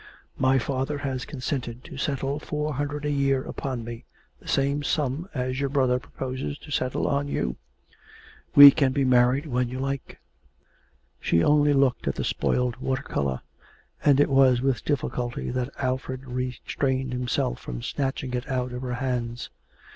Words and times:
My 0.39 0.57
father 0.57 0.97
has 0.97 1.25
consented 1.25 1.83
to 1.83 1.95
settle 1.95 2.39
four 2.39 2.73
hundred 2.73 3.05
a 3.05 3.11
year 3.11 3.43
upon 3.43 3.83
me, 3.83 4.03
the 4.39 4.47
same 4.47 4.81
sum 4.81 5.29
as 5.35 5.59
your 5.59 5.69
brother 5.69 5.99
proposes 5.99 6.57
to 6.57 6.71
settle 6.71 7.07
on 7.07 7.27
you. 7.27 7.55
We 8.55 8.71
can 8.71 8.93
be 8.93 9.05
married 9.05 9.45
when 9.45 9.69
you 9.69 9.77
like.' 9.77 10.19
She 11.19 11.43
only 11.43 11.73
looked 11.73 12.07
at 12.07 12.15
the 12.15 12.23
spoilt 12.23 12.79
water 12.79 13.03
colour, 13.03 13.41
and 14.03 14.19
it 14.19 14.31
was 14.31 14.59
with 14.59 14.83
difficulty 14.83 15.51
that 15.51 15.69
Alfred 15.77 16.25
restrained 16.25 17.13
himself 17.13 17.59
from 17.59 17.83
snatching 17.83 18.33
it 18.33 18.49
out 18.49 18.71
of 18.71 18.81
her 18.81 18.95
hands. 18.95 19.51